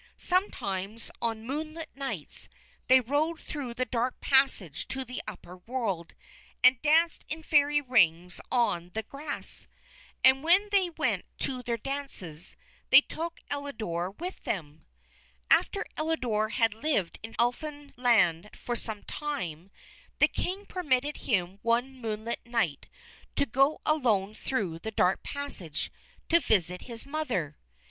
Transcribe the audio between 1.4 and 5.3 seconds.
moonlit nights they rode through the dark passage to the